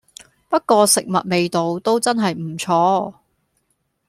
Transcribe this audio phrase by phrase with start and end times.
[0.49, 3.13] 不過食物味道都真係唔錯